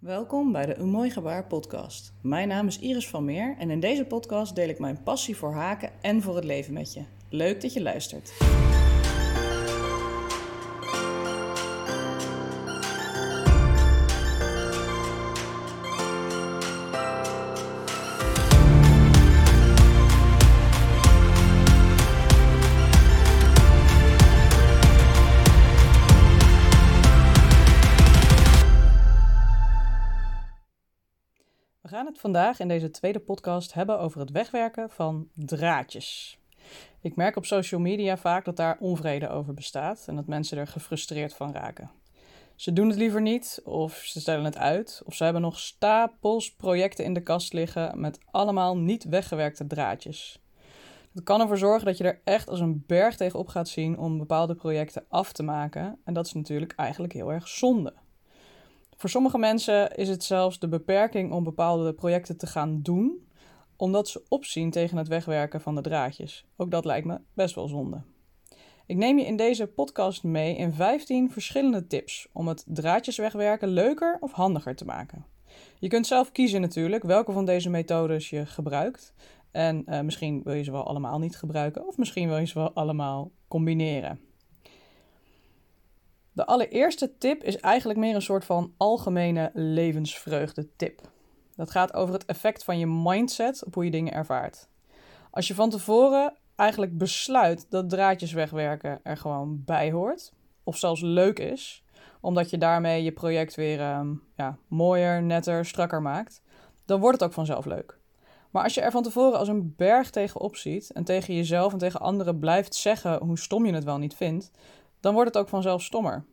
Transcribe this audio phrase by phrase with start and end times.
[0.00, 2.12] Welkom bij de Een Mooi Gebaar podcast.
[2.20, 5.52] Mijn naam is Iris van Meer en in deze podcast deel ik mijn passie voor
[5.52, 7.02] haken en voor het leven met je.
[7.28, 8.32] Leuk dat je luistert.
[32.18, 36.38] Vandaag in deze tweede podcast hebben over het wegwerken van draadjes.
[37.00, 40.66] Ik merk op social media vaak dat daar onvrede over bestaat en dat mensen er
[40.66, 41.90] gefrustreerd van raken.
[42.54, 46.54] Ze doen het liever niet, of ze stellen het uit, of ze hebben nog stapels
[46.54, 50.42] projecten in de kast liggen met allemaal niet weggewerkte draadjes.
[51.12, 54.18] Dat kan ervoor zorgen dat je er echt als een berg tegenop gaat zien om
[54.18, 55.98] bepaalde projecten af te maken.
[56.04, 57.94] En dat is natuurlijk eigenlijk heel erg zonde.
[59.00, 63.28] Voor sommige mensen is het zelfs de beperking om bepaalde projecten te gaan doen,
[63.76, 66.46] omdat ze opzien tegen het wegwerken van de draadjes.
[66.56, 68.02] Ook dat lijkt me best wel zonde.
[68.86, 73.68] Ik neem je in deze podcast mee in 15 verschillende tips om het draadjes wegwerken
[73.68, 75.26] leuker of handiger te maken.
[75.78, 79.14] Je kunt zelf kiezen natuurlijk welke van deze methodes je gebruikt.
[79.50, 82.58] En uh, misschien wil je ze wel allemaal niet gebruiken, of misschien wil je ze
[82.58, 84.29] wel allemaal combineren.
[86.32, 91.00] De allereerste tip is eigenlijk meer een soort van algemene levensvreugde tip.
[91.56, 94.68] Dat gaat over het effect van je mindset op hoe je dingen ervaart.
[95.30, 100.32] Als je van tevoren eigenlijk besluit dat draadjes wegwerken er gewoon bij hoort,
[100.64, 101.84] of zelfs leuk is,
[102.20, 104.00] omdat je daarmee je project weer uh,
[104.36, 106.42] ja, mooier, netter, strakker maakt,
[106.84, 107.98] dan wordt het ook vanzelf leuk.
[108.50, 111.78] Maar als je er van tevoren als een berg tegenop ziet en tegen jezelf en
[111.78, 114.50] tegen anderen blijft zeggen hoe stom je het wel niet vindt,
[115.00, 116.24] dan wordt het ook vanzelf stommer.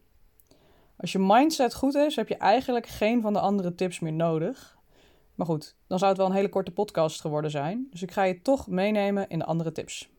[0.97, 4.77] Als je mindset goed is, heb je eigenlijk geen van de andere tips meer nodig.
[5.35, 7.87] Maar goed, dan zou het wel een hele korte podcast geworden zijn.
[7.91, 10.09] Dus ik ga je toch meenemen in de andere tips.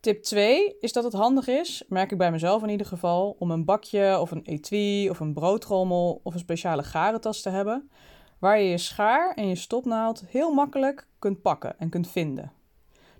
[0.00, 3.50] Tip 2 is dat het handig is, merk ik bij mezelf in ieder geval, om
[3.50, 7.90] een bakje of een etui of een broodrommel of een speciale garentas te hebben,
[8.38, 12.52] waar je je schaar en je stopnaald heel makkelijk kunt pakken en kunt vinden.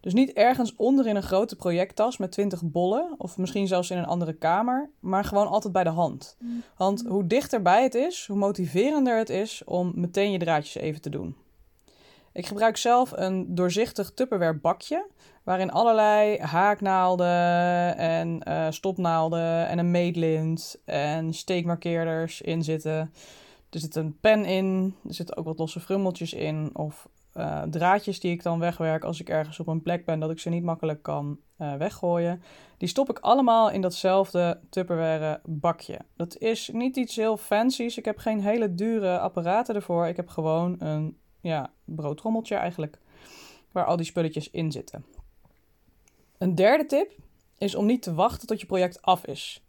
[0.02, 3.98] Dus niet ergens onder in een grote projecttas met 20 bollen, of misschien zelfs in
[3.98, 6.36] een andere kamer, maar gewoon altijd bij de hand.
[6.76, 11.10] Want hoe dichterbij het is, hoe motiverender het is om meteen je draadjes even te
[11.10, 11.36] doen.
[12.32, 15.06] Ik gebruik zelf een doorzichtig Tupperware bakje,
[15.42, 23.12] waarin allerlei haaknaalden en uh, stopnaalden en een meetlint en steekmarkeerders in zitten.
[23.70, 28.20] Er zit een pen in, er zitten ook wat losse frummeltjes in of uh, draadjes
[28.20, 30.62] die ik dan wegwerk als ik ergens op een plek ben dat ik ze niet
[30.62, 32.42] makkelijk kan uh, weggooien.
[32.76, 35.98] Die stop ik allemaal in datzelfde Tupperware bakje.
[36.16, 37.96] Dat is niet iets heel fancy's.
[37.96, 40.06] Ik heb geen hele dure apparaten ervoor.
[40.06, 42.98] Ik heb gewoon een ja, broodrommeltje eigenlijk,
[43.72, 45.04] waar al die spulletjes in zitten.
[46.38, 47.12] Een derde tip
[47.58, 49.62] is om niet te wachten tot je project af is.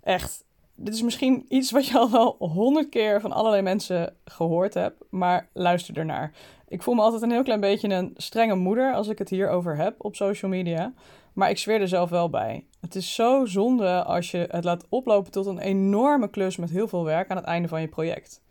[0.00, 0.44] Echt,
[0.80, 5.04] dit is misschien iets wat je al wel honderd keer van allerlei mensen gehoord hebt,
[5.10, 6.32] maar luister ernaar.
[6.68, 9.76] Ik voel me altijd een heel klein beetje een strenge moeder als ik het hierover
[9.76, 10.92] heb op social media.
[11.32, 12.64] Maar ik zweer er zelf wel bij.
[12.80, 16.88] Het is zo zonde als je het laat oplopen tot een enorme klus met heel
[16.88, 18.42] veel werk aan het einde van je project.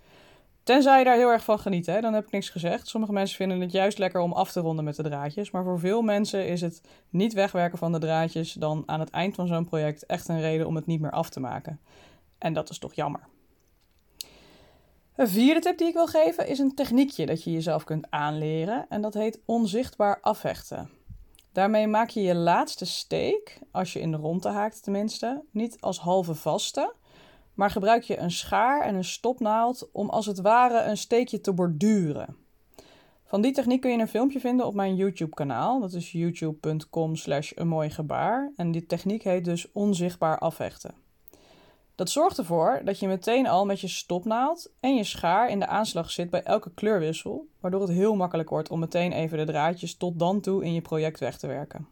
[0.63, 2.01] Tenzij je daar heel erg van geniet, hè?
[2.01, 2.87] dan heb ik niks gezegd.
[2.87, 5.51] Sommige mensen vinden het juist lekker om af te ronden met de draadjes.
[5.51, 9.35] Maar voor veel mensen is het niet wegwerken van de draadjes dan aan het eind
[9.35, 11.79] van zo'n project echt een reden om het niet meer af te maken.
[12.37, 13.27] En dat is toch jammer.
[15.15, 18.85] Een vierde tip die ik wil geven is een techniekje dat je jezelf kunt aanleren
[18.89, 20.89] en dat heet onzichtbaar afhechten.
[21.51, 25.99] Daarmee maak je je laatste steek, als je in de ronde haakt tenminste, niet als
[25.99, 26.93] halve vaste,
[27.53, 31.53] maar gebruik je een schaar en een stopnaald om als het ware een steekje te
[31.53, 32.35] borduren.
[33.23, 35.79] Van die techniek kun je een filmpje vinden op mijn YouTube kanaal.
[35.79, 38.51] Dat is youtube.com slash een mooi gebaar.
[38.55, 41.06] En die techniek heet dus onzichtbaar afhechten.
[41.97, 45.67] Dat zorgt ervoor dat je meteen al met je stopnaald en je schaar in de
[45.67, 49.97] aanslag zit bij elke kleurwissel, waardoor het heel makkelijk wordt om meteen even de draadjes
[49.97, 51.87] tot dan toe in je project weg te werken.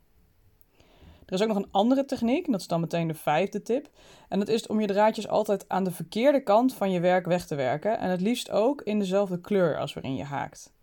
[1.26, 3.90] Er is ook nog een andere techniek, dat is dan meteen de vijfde tip.
[4.30, 7.46] En dat is om je draadjes altijd aan de verkeerde kant van je werk weg
[7.46, 8.00] te werken.
[8.00, 10.74] En het liefst ook in dezelfde kleur als waarin je haakt.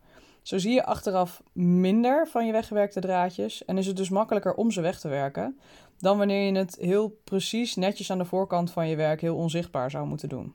[0.43, 4.71] Zo zie je achteraf minder van je weggewerkte draadjes en is het dus makkelijker om
[4.71, 5.59] ze weg te werken
[6.03, 9.91] dan wanneer je het heel precies netjes aan de voorkant van je werk heel onzichtbaar
[9.91, 10.55] zou moeten doen.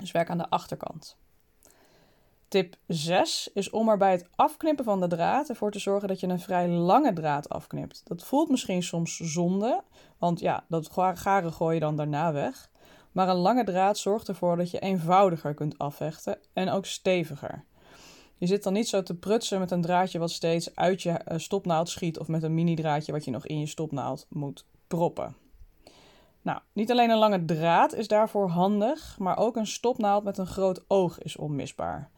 [0.00, 1.16] Dus werk aan de achterkant.
[2.48, 6.20] Tip 6 is om er bij het afknippen van de draad ervoor te zorgen dat
[6.20, 8.02] je een vrij lange draad afknipt.
[8.04, 9.82] Dat voelt misschien soms zonde,
[10.18, 12.70] want ja, dat garen gooi je dan daarna weg.
[13.12, 17.64] maar een lange draad zorgt ervoor dat je eenvoudiger kunt afhechten en ook steviger.
[18.42, 21.38] Je zit dan niet zo te prutsen met een draadje wat steeds uit je eh,
[21.38, 25.36] stopnaald schiet of met een mini draadje wat je nog in je stopnaald moet proppen.
[26.40, 30.46] Nou, niet alleen een lange draad is daarvoor handig, maar ook een stopnaald met een
[30.46, 32.10] groot oog is onmisbaar.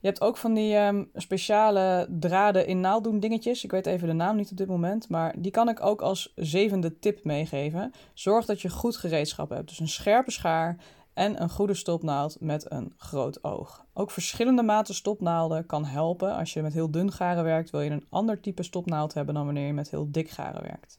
[0.00, 3.64] Je hebt ook van die ehm, speciale draden in naalddoen dingetjes.
[3.64, 6.32] Ik weet even de naam niet op dit moment, maar die kan ik ook als
[6.36, 7.92] zevende tip meegeven.
[8.14, 9.68] Zorg dat je goed gereedschap hebt.
[9.68, 10.76] Dus een scherpe schaar
[11.16, 13.84] en een goede stopnaald met een groot oog.
[13.92, 16.34] Ook verschillende maten stopnaalden kan helpen.
[16.34, 19.44] Als je met heel dun garen werkt, wil je een ander type stopnaald hebben dan
[19.44, 20.98] wanneer je met heel dik garen werkt.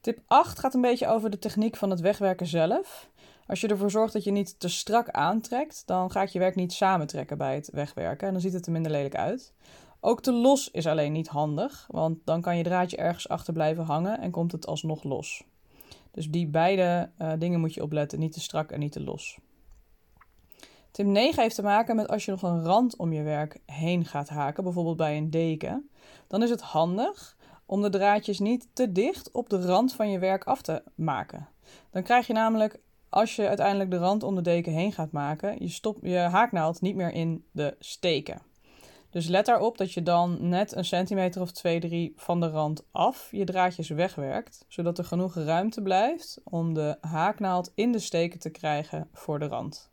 [0.00, 3.08] Tip 8 gaat een beetje over de techniek van het wegwerken zelf.
[3.46, 6.72] Als je ervoor zorgt dat je niet te strak aantrekt, dan gaat je werk niet
[6.72, 9.52] samentrekken bij het wegwerken en dan ziet het er minder lelijk uit.
[10.00, 13.84] Ook te los is alleen niet handig, want dan kan je draadje ergens achter blijven
[13.84, 15.44] hangen en komt het alsnog los.
[16.12, 19.38] Dus die beide uh, dingen moet je opletten, niet te strak en niet te los.
[20.90, 24.04] Tip 9 heeft te maken met als je nog een rand om je werk heen
[24.04, 25.90] gaat haken, bijvoorbeeld bij een deken.
[26.26, 27.36] Dan is het handig
[27.66, 31.48] om de draadjes niet te dicht op de rand van je werk af te maken.
[31.90, 35.56] Dan krijg je namelijk, als je uiteindelijk de rand om de deken heen gaat maken,
[35.58, 38.42] je, stop, je haaknaald niet meer in de steken.
[39.12, 42.84] Dus let daarop dat je dan net een centimeter of 2, 3 van de rand
[42.90, 48.38] af je draadjes wegwerkt, zodat er genoeg ruimte blijft om de haaknaald in de steken
[48.38, 49.90] te krijgen voor de rand.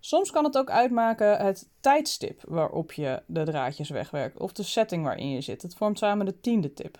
[0.00, 5.04] Soms kan het ook uitmaken het tijdstip waarop je de draadjes wegwerkt of de setting
[5.04, 5.62] waarin je zit.
[5.62, 6.98] Het vormt samen de tiende tip.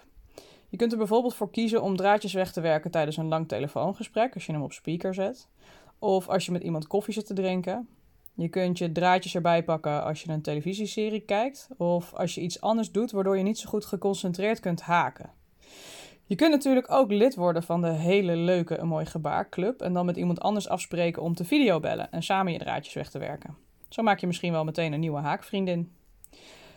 [0.69, 4.35] Je kunt er bijvoorbeeld voor kiezen om draadjes weg te werken tijdens een lang telefoongesprek,
[4.35, 5.49] als je hem op speaker zet.
[5.99, 7.89] Of als je met iemand koffie zit te drinken.
[8.35, 11.69] Je kunt je draadjes erbij pakken als je een televisieserie kijkt.
[11.77, 15.31] Of als je iets anders doet waardoor je niet zo goed geconcentreerd kunt haken.
[16.27, 19.93] Je kunt natuurlijk ook lid worden van de hele leuke Een Mooi Gebaar Club en
[19.93, 23.57] dan met iemand anders afspreken om te videobellen en samen je draadjes weg te werken.
[23.89, 25.93] Zo maak je misschien wel meteen een nieuwe haakvriendin.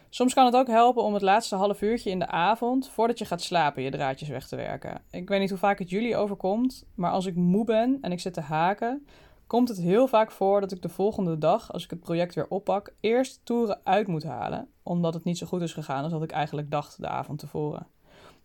[0.10, 3.26] Soms kan het ook helpen om het laatste half uurtje in de avond, voordat je
[3.26, 5.02] gaat slapen, je draadjes weg te werken.
[5.12, 8.20] Ik weet niet hoe vaak het jullie overkomt, maar als ik moe ben en ik
[8.20, 9.08] zit te haken,
[9.48, 12.48] komt het heel vaak voor dat ik de volgende dag, als ik het project weer
[12.48, 16.24] oppak, eerst toeren uit moet halen, omdat het niet zo goed is gegaan als wat
[16.24, 17.88] ik eigenlijk dacht de avond tevoren.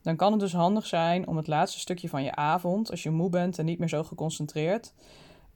[0.03, 3.11] Dan kan het dus handig zijn om het laatste stukje van je avond, als je
[3.11, 4.95] moe bent en niet meer zo geconcentreerd,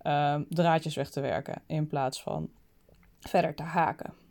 [0.03, 2.49] uh, draadjes weg te werken in plaats van
[3.21, 4.26] verder te haken.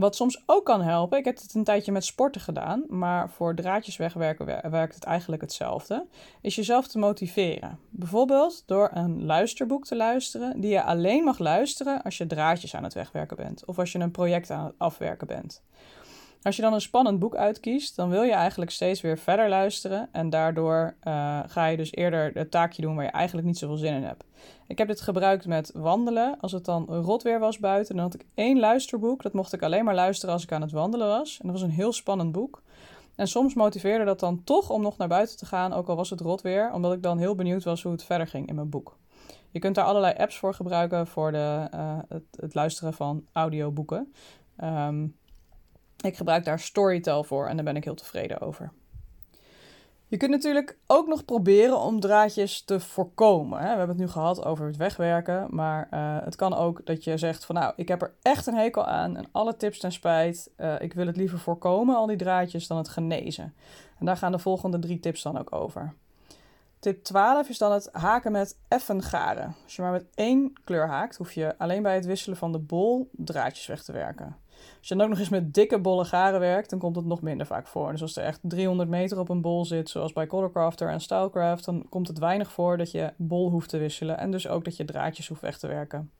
[0.00, 3.54] Wat soms ook kan helpen, ik heb het een tijdje met sporten gedaan, maar voor
[3.54, 6.06] draadjes wegwerken werkt het eigenlijk hetzelfde,
[6.40, 7.78] is jezelf te motiveren.
[7.90, 12.84] Bijvoorbeeld door een luisterboek te luisteren die je alleen mag luisteren als je draadjes aan
[12.84, 15.62] het wegwerken bent of als je een project aan het afwerken bent.
[16.42, 20.08] Als je dan een spannend boek uitkiest, dan wil je eigenlijk steeds weer verder luisteren.
[20.12, 23.76] En daardoor uh, ga je dus eerder het taakje doen waar je eigenlijk niet zoveel
[23.76, 24.24] zin in hebt.
[24.66, 26.36] Ik heb dit gebruikt met wandelen.
[26.40, 29.22] Als het dan rot weer was buiten, dan had ik één luisterboek.
[29.22, 31.38] Dat mocht ik alleen maar luisteren als ik aan het wandelen was.
[31.40, 32.62] En dat was een heel spannend boek.
[33.14, 36.10] En soms motiveerde dat dan toch om nog naar buiten te gaan, ook al was
[36.10, 38.70] het rot weer, omdat ik dan heel benieuwd was hoe het verder ging in mijn
[38.70, 38.98] boek.
[39.50, 44.12] Je kunt daar allerlei apps voor gebruiken voor de, uh, het, het, luisteren van audioboeken.
[44.64, 45.16] Um,
[46.00, 48.72] ik gebruik daar Storytel voor en daar ben ik heel tevreden over.
[50.10, 53.58] Je kunt natuurlijk ook nog proberen om draadjes te voorkomen.
[53.58, 57.16] We hebben het nu gehad over het wegwerken, maar uh, het kan ook dat je
[57.16, 60.50] zegt van nou, ik heb er echt een hekel aan en alle tips ten spijt.
[60.56, 63.54] Uh, ik wil het liever voorkomen, al die draadjes, dan het genezen.
[63.98, 65.94] En daar gaan de volgende drie tips dan ook over.
[66.78, 69.54] Tip 12 is dan het haken met effen garen.
[69.64, 72.58] Als je maar met één kleur haakt, hoef je alleen bij het wisselen van de
[72.58, 74.36] bol draadjes weg te werken.
[74.78, 77.22] Als je dan ook nog eens met dikke bolle garen werkt, dan komt het nog
[77.22, 77.90] minder vaak voor.
[77.90, 81.64] Dus als er echt 300 meter op een bol zit, zoals bij Colorcrafter en Stylecraft,
[81.64, 84.76] dan komt het weinig voor dat je bol hoeft te wisselen en dus ook dat
[84.76, 86.10] je draadjes hoeft weg te werken.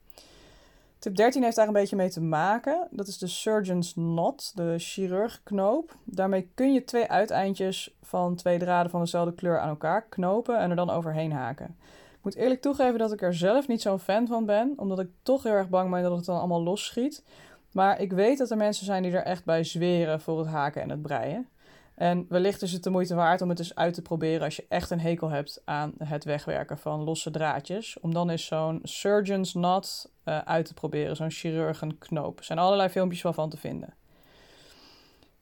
[1.01, 2.89] Tip 13 heeft daar een beetje mee te maken.
[2.91, 5.97] Dat is de surgeon's knot, de chirurgknoop.
[6.05, 10.71] Daarmee kun je twee uiteindjes van twee draden van dezelfde kleur aan elkaar knopen en
[10.71, 11.77] er dan overheen haken.
[12.21, 15.09] Ik moet eerlijk toegeven dat ik er zelf niet zo'n fan van ben, omdat ik
[15.23, 17.25] toch heel erg bang ben dat het dan allemaal losschiet.
[17.73, 20.83] Maar ik weet dat er mensen zijn die er echt bij zweren voor het haken
[20.83, 21.49] en het breien.
[21.95, 24.67] En wellicht is het de moeite waard om het eens uit te proberen als je
[24.69, 28.01] echt een hekel hebt aan het wegwerken van losse draadjes.
[28.01, 32.39] Om dan eens zo'n surgeon's knot uh, uit te proberen, zo'n chirurgenknoop.
[32.39, 33.95] Er zijn allerlei filmpjes wel van te vinden.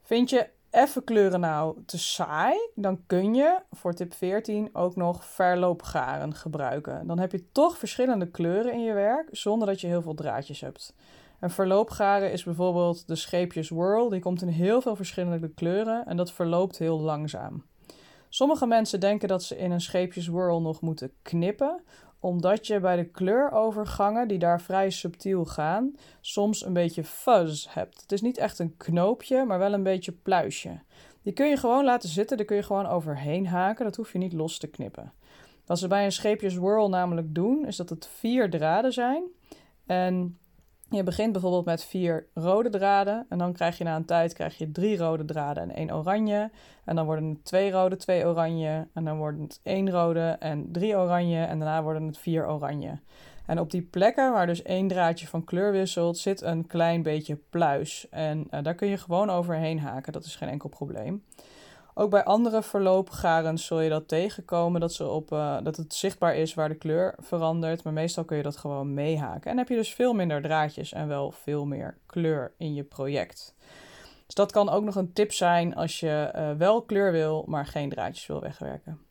[0.02, 5.24] Vind je effe kleuren nou te saai, dan kun je voor tip 14 ook nog
[5.24, 7.06] verloopgaren gebruiken.
[7.06, 10.60] Dan heb je toch verschillende kleuren in je werk zonder dat je heel veel draadjes
[10.60, 10.94] hebt.
[11.40, 14.08] Een verloopgaren is bijvoorbeeld de scheepjes Whirl.
[14.08, 17.64] Die komt in heel veel verschillende kleuren en dat verloopt heel langzaam.
[18.28, 21.80] Sommige mensen denken dat ze in een scheepjeswhirl nog moeten knippen,
[22.20, 28.00] omdat je bij de kleurovergangen, die daar vrij subtiel gaan, soms een beetje fuzz hebt.
[28.00, 30.80] Het is niet echt een knoopje, maar wel een beetje pluisje.
[31.22, 34.18] Die kun je gewoon laten zitten, daar kun je gewoon overheen haken, dat hoef je
[34.18, 35.12] niet los te knippen.
[35.66, 39.22] Wat ze bij een scheepjeswhirl namelijk doen, is dat het vier draden zijn.
[39.86, 40.38] En
[40.90, 44.58] je begint bijvoorbeeld met vier rode draden en dan krijg je na een tijd krijg
[44.58, 46.50] je drie rode draden en één oranje.
[46.84, 50.72] En dan worden het twee rode, twee oranje en dan worden het één rode en
[50.72, 52.98] drie oranje en daarna worden het vier oranje.
[53.46, 57.38] En op die plekken waar dus één draadje van kleur wisselt, zit een klein beetje
[57.50, 58.06] pluis.
[58.10, 61.24] En uh, daar kun je gewoon overheen haken, dat is geen enkel probleem.
[62.00, 66.36] Ook bij andere verloopgarens zul je dat tegenkomen, dat, ze op, uh, dat het zichtbaar
[66.36, 67.84] is waar de kleur verandert.
[67.84, 69.50] Maar meestal kun je dat gewoon meehaken.
[69.50, 73.54] En heb je dus veel minder draadjes en wel veel meer kleur in je project.
[74.26, 77.66] Dus dat kan ook nog een tip zijn als je uh, wel kleur wil, maar
[77.66, 79.07] geen draadjes wil wegwerken.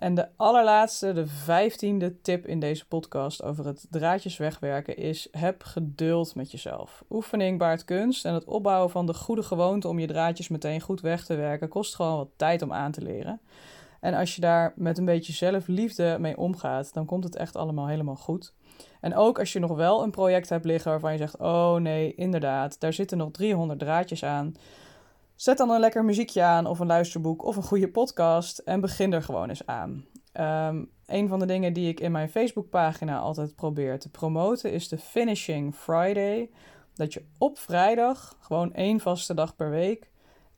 [0.00, 5.62] En de allerlaatste, de vijftiende tip in deze podcast over het draadjes wegwerken is: heb
[5.62, 7.04] geduld met jezelf.
[7.10, 11.00] Oefening baart kunst en het opbouwen van de goede gewoonte om je draadjes meteen goed
[11.00, 13.40] weg te werken kost gewoon wat tijd om aan te leren.
[14.00, 17.86] En als je daar met een beetje zelfliefde mee omgaat, dan komt het echt allemaal
[17.88, 18.52] helemaal goed.
[19.00, 22.14] En ook als je nog wel een project hebt liggen waarvan je zegt: Oh nee,
[22.14, 24.54] inderdaad, daar zitten nog 300 draadjes aan
[25.40, 29.12] Zet dan een lekker muziekje aan of een luisterboek of een goede podcast en begin
[29.12, 30.06] er gewoon eens aan.
[30.40, 34.88] Um, een van de dingen die ik in mijn Facebookpagina altijd probeer te promoten is
[34.88, 36.50] de Finishing Friday.
[36.94, 40.10] Dat je op vrijdag, gewoon één vaste dag per week,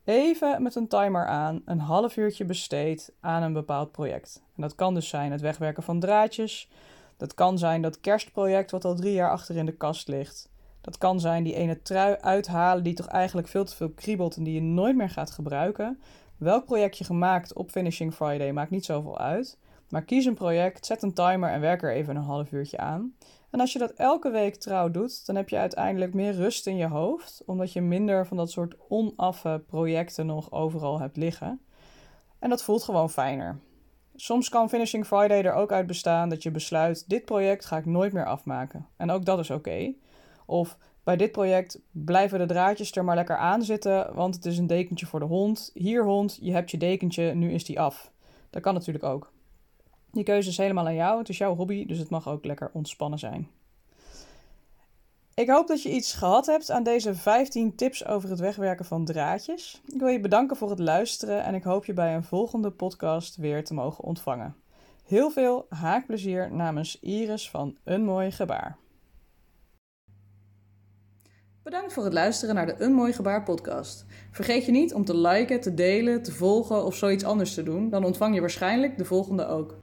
[0.03, 4.43] even met een timer aan een half uurtje besteedt aan een bepaald project.
[4.55, 6.69] En dat kan dus zijn het wegwerken van draadjes.
[7.17, 10.51] Dat kan zijn dat kerstproject wat al drie jaar achter in de kast ligt.
[10.83, 14.43] Dat kan zijn die ene trui uithalen die toch eigenlijk veel te veel kriebelt en
[14.43, 15.99] die je nooit meer gaat gebruiken.
[16.37, 19.57] Welk project je gemaakt op Finishing Friday maakt niet zoveel uit.
[19.89, 23.13] Maar kies een project, zet een timer en werk er even een half uurtje aan.
[23.49, 26.77] En als je dat elke week trouw doet, dan heb je uiteindelijk meer rust in
[26.77, 31.61] je hoofd, omdat je minder van dat soort onaffe projecten nog overal hebt liggen.
[32.39, 33.59] En dat voelt gewoon fijner.
[34.15, 37.85] Soms kan Finishing Friday er ook uit bestaan dat je besluit: dit project ga ik
[37.85, 38.87] nooit meer afmaken.
[38.97, 39.93] En ook dat is oké.
[40.45, 44.57] Of bij dit project blijven de draadjes er maar lekker aan zitten, want het is
[44.57, 45.71] een dekentje voor de hond.
[45.73, 48.11] Hier hond, je hebt je dekentje, nu is die af.
[48.49, 49.31] Dat kan natuurlijk ook.
[50.11, 52.69] Die keuze is helemaal aan jou, het is jouw hobby, dus het mag ook lekker
[52.73, 53.47] ontspannen zijn.
[55.35, 59.05] Ik hoop dat je iets gehad hebt aan deze 15 tips over het wegwerken van
[59.05, 59.81] draadjes.
[59.85, 63.35] Ik wil je bedanken voor het luisteren en ik hoop je bij een volgende podcast
[63.35, 64.55] weer te mogen ontvangen.
[65.05, 68.77] Heel veel haakplezier namens Iris van Een Mooi Gebaar.
[71.63, 74.05] Bedankt voor het luisteren naar de Een Mooi Gebaar podcast.
[74.31, 77.89] Vergeet je niet om te liken, te delen, te volgen of zoiets anders te doen,
[77.89, 79.75] dan ontvang je waarschijnlijk de volgende ook.